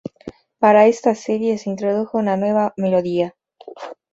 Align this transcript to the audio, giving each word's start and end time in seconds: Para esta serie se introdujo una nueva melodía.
Para 0.57 0.87
esta 0.87 1.13
serie 1.13 1.59
se 1.59 1.69
introdujo 1.69 2.17
una 2.17 2.35
nueva 2.35 2.73
melodía. 2.75 3.35